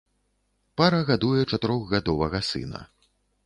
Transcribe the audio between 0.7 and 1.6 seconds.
Пара гадуе